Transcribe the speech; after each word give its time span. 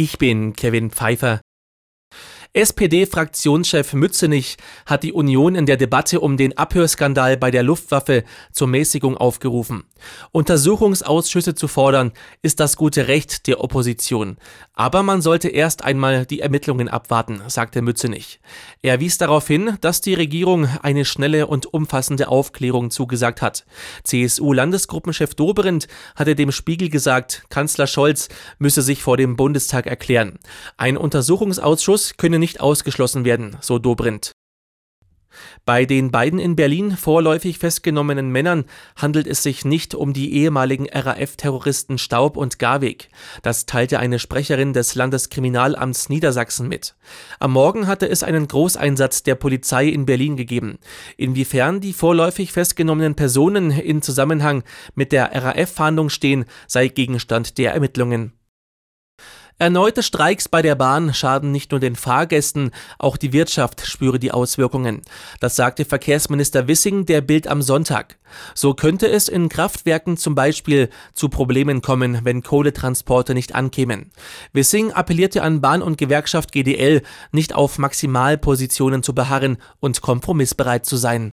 Ich 0.00 0.16
bin 0.16 0.52
Kevin 0.52 0.92
Pfeiffer. 0.92 1.40
SPD-Fraktionschef 2.54 3.92
Mützenich 3.92 4.56
hat 4.86 5.02
die 5.02 5.12
Union 5.12 5.54
in 5.54 5.66
der 5.66 5.76
Debatte 5.76 6.20
um 6.20 6.38
den 6.38 6.56
Abhörskandal 6.56 7.36
bei 7.36 7.50
der 7.50 7.62
Luftwaffe 7.62 8.24
zur 8.52 8.68
Mäßigung 8.68 9.18
aufgerufen. 9.18 9.84
Untersuchungsausschüsse 10.32 11.54
zu 11.54 11.68
fordern, 11.68 12.12
ist 12.40 12.58
das 12.58 12.76
gute 12.76 13.06
Recht 13.06 13.46
der 13.48 13.62
Opposition. 13.62 14.38
Aber 14.72 15.02
man 15.02 15.20
sollte 15.20 15.48
erst 15.48 15.84
einmal 15.84 16.24
die 16.24 16.40
Ermittlungen 16.40 16.88
abwarten, 16.88 17.42
sagte 17.48 17.82
Mützenich. 17.82 18.40
Er 18.80 18.98
wies 18.98 19.18
darauf 19.18 19.46
hin, 19.46 19.76
dass 19.82 20.00
die 20.00 20.14
Regierung 20.14 20.68
eine 20.82 21.04
schnelle 21.04 21.48
und 21.48 21.66
umfassende 21.74 22.28
Aufklärung 22.28 22.90
zugesagt 22.90 23.42
hat. 23.42 23.66
CSU-Landesgruppenchef 24.04 25.34
Dobrindt 25.34 25.86
hatte 26.16 26.34
dem 26.34 26.52
Spiegel 26.52 26.88
gesagt, 26.88 27.44
Kanzler 27.50 27.86
Scholz 27.86 28.28
müsse 28.58 28.80
sich 28.80 29.02
vor 29.02 29.18
dem 29.18 29.36
Bundestag 29.36 29.86
erklären. 29.86 30.38
Ein 30.78 30.96
Untersuchungsausschuss 30.96 32.16
könne 32.16 32.37
könne 32.38 32.44
nicht 32.44 32.60
ausgeschlossen 32.60 33.24
werden, 33.24 33.56
so 33.60 33.78
Dobrindt. 33.78 34.32
Bei 35.64 35.84
den 35.84 36.10
beiden 36.10 36.38
in 36.38 36.56
Berlin 36.56 36.96
vorläufig 36.96 37.58
festgenommenen 37.58 38.30
Männern 38.30 38.64
handelt 38.96 39.26
es 39.26 39.42
sich 39.42 39.64
nicht 39.64 39.94
um 39.94 40.12
die 40.12 40.32
ehemaligen 40.32 40.88
RAF-Terroristen 40.90 41.98
Staub 41.98 42.36
und 42.36 42.58
Garweg. 42.58 43.10
Das 43.42 43.66
teilte 43.66 43.98
eine 43.98 44.18
Sprecherin 44.18 44.72
des 44.72 44.94
Landeskriminalamts 44.94 46.08
Niedersachsen 46.08 46.68
mit. 46.68 46.94
Am 47.40 47.52
Morgen 47.52 47.86
hatte 47.86 48.08
es 48.08 48.22
einen 48.22 48.48
Großeinsatz 48.48 49.22
der 49.24 49.34
Polizei 49.34 49.88
in 49.88 50.06
Berlin 50.06 50.36
gegeben. 50.36 50.78
Inwiefern 51.16 51.80
die 51.80 51.92
vorläufig 51.92 52.52
festgenommenen 52.52 53.16
Personen 53.16 53.70
in 53.70 54.00
Zusammenhang 54.00 54.62
mit 54.94 55.12
der 55.12 55.34
RAF-Fahndung 55.34 56.08
stehen, 56.08 56.46
sei 56.66 56.88
Gegenstand 56.88 57.58
der 57.58 57.74
Ermittlungen. 57.74 58.37
Erneute 59.60 60.04
Streiks 60.04 60.48
bei 60.48 60.62
der 60.62 60.76
Bahn 60.76 61.12
schaden 61.12 61.50
nicht 61.50 61.72
nur 61.72 61.80
den 61.80 61.96
Fahrgästen, 61.96 62.70
auch 62.96 63.16
die 63.16 63.32
Wirtschaft 63.32 63.84
spüre 63.84 64.20
die 64.20 64.30
Auswirkungen. 64.30 65.02
Das 65.40 65.56
sagte 65.56 65.84
Verkehrsminister 65.84 66.68
Wissing 66.68 67.06
der 67.06 67.22
Bild 67.22 67.48
am 67.48 67.60
Sonntag. 67.60 68.18
So 68.54 68.74
könnte 68.74 69.08
es 69.08 69.28
in 69.28 69.48
Kraftwerken 69.48 70.16
zum 70.16 70.36
Beispiel 70.36 70.90
zu 71.12 71.28
Problemen 71.28 71.82
kommen, 71.82 72.20
wenn 72.22 72.44
Kohletransporte 72.44 73.34
nicht 73.34 73.56
ankämen. 73.56 74.12
Wissing 74.52 74.92
appellierte 74.92 75.42
an 75.42 75.60
Bahn- 75.60 75.82
und 75.82 75.98
Gewerkschaft 75.98 76.52
GDL, 76.52 77.02
nicht 77.32 77.52
auf 77.52 77.78
Maximalpositionen 77.78 79.02
zu 79.02 79.12
beharren 79.12 79.58
und 79.80 80.02
kompromissbereit 80.02 80.86
zu 80.86 80.96
sein. 80.96 81.32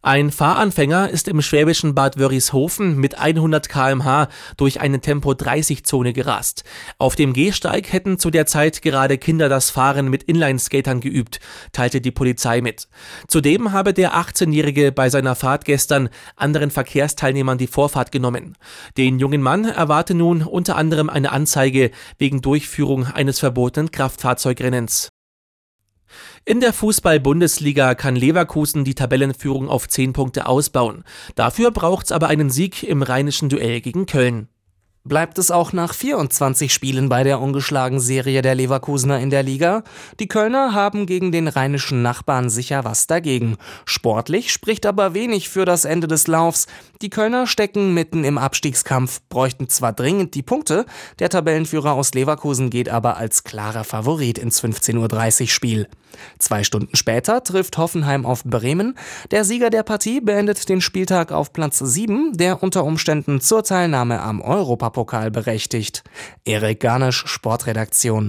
Ein 0.00 0.30
Fahranfänger 0.30 1.10
ist 1.10 1.28
im 1.28 1.42
schwäbischen 1.42 1.94
Bad 1.94 2.18
Wörishofen 2.18 2.96
mit 2.96 3.18
100 3.18 3.68
km/h 3.68 4.28
durch 4.56 4.80
eine 4.80 5.00
Tempo-30-Zone 5.00 6.12
gerast. 6.12 6.64
Auf 6.98 7.16
dem 7.16 7.32
Gehsteig 7.32 7.92
hätten 7.92 8.18
zu 8.18 8.30
der 8.30 8.46
Zeit 8.46 8.80
gerade 8.82 9.18
Kinder 9.18 9.48
das 9.48 9.70
Fahren 9.70 10.08
mit 10.08 10.22
Inlineskatern 10.22 11.00
geübt, 11.00 11.40
teilte 11.72 12.00
die 12.00 12.12
Polizei 12.12 12.60
mit. 12.60 12.88
Zudem 13.26 13.72
habe 13.72 13.92
der 13.92 14.14
18-Jährige 14.14 14.92
bei 14.92 15.10
seiner 15.10 15.34
Fahrt 15.34 15.64
gestern 15.64 16.08
anderen 16.36 16.70
Verkehrsteilnehmern 16.70 17.58
die 17.58 17.66
Vorfahrt 17.66 18.12
genommen. 18.12 18.56
Den 18.96 19.18
jungen 19.18 19.42
Mann 19.42 19.64
erwarte 19.64 20.14
nun 20.14 20.42
unter 20.42 20.76
anderem 20.76 21.10
eine 21.10 21.32
Anzeige 21.32 21.90
wegen 22.18 22.40
Durchführung 22.40 23.06
eines 23.06 23.40
verbotenen 23.40 23.90
Kraftfahrzeugrennens. 23.90 25.10
In 26.44 26.60
der 26.60 26.72
Fußball-Bundesliga 26.72 27.94
kann 27.94 28.16
Leverkusen 28.16 28.84
die 28.84 28.94
Tabellenführung 28.94 29.68
auf 29.68 29.88
10 29.88 30.12
Punkte 30.12 30.46
ausbauen. 30.46 31.04
Dafür 31.34 31.70
braucht's 31.70 32.12
aber 32.12 32.28
einen 32.28 32.50
Sieg 32.50 32.82
im 32.82 33.02
rheinischen 33.02 33.48
Duell 33.48 33.80
gegen 33.80 34.06
Köln 34.06 34.48
bleibt 35.04 35.38
es 35.38 35.50
auch 35.50 35.72
nach 35.72 35.94
24 35.94 36.72
Spielen 36.72 37.08
bei 37.08 37.24
der 37.24 37.40
ungeschlagen 37.40 38.00
Serie 38.00 38.42
der 38.42 38.54
Leverkusener 38.54 39.20
in 39.20 39.30
der 39.30 39.42
Liga. 39.42 39.82
Die 40.20 40.28
Kölner 40.28 40.74
haben 40.74 41.06
gegen 41.06 41.32
den 41.32 41.48
rheinischen 41.48 42.02
Nachbarn 42.02 42.50
sicher 42.50 42.84
was 42.84 43.06
dagegen. 43.06 43.56
Sportlich 43.84 44.52
spricht 44.52 44.86
aber 44.86 45.14
wenig 45.14 45.48
für 45.48 45.64
das 45.64 45.84
Ende 45.84 46.06
des 46.06 46.26
Laufs. 46.26 46.66
Die 47.02 47.10
Kölner 47.10 47.46
stecken 47.46 47.94
mitten 47.94 48.24
im 48.24 48.38
Abstiegskampf, 48.38 49.20
bräuchten 49.28 49.68
zwar 49.68 49.92
dringend 49.92 50.34
die 50.34 50.42
Punkte, 50.42 50.86
der 51.18 51.30
Tabellenführer 51.30 51.92
aus 51.92 52.14
Leverkusen 52.14 52.70
geht 52.70 52.88
aber 52.88 53.16
als 53.16 53.44
klarer 53.44 53.84
Favorit 53.84 54.38
ins 54.38 54.62
15.30 54.62 55.40
Uhr 55.42 55.48
Spiel. 55.48 55.88
Zwei 56.38 56.64
Stunden 56.64 56.96
später 56.96 57.42
trifft 57.42 57.78
Hoffenheim 57.78 58.26
auf 58.26 58.44
Bremen. 58.44 58.96
Der 59.30 59.44
Sieger 59.44 59.70
der 59.70 59.82
Partie 59.82 60.20
beendet 60.20 60.68
den 60.68 60.80
Spieltag 60.80 61.32
auf 61.32 61.52
Platz 61.52 61.78
7, 61.78 62.36
der 62.36 62.62
unter 62.62 62.84
Umständen 62.84 63.40
zur 63.40 63.64
Teilnahme 63.64 64.20
am 64.20 64.40
Europapokal 64.40 65.30
berechtigt. 65.30 66.04
Erik 66.44 66.80
Garnisch, 66.80 67.24
Sportredaktion. 67.26 68.26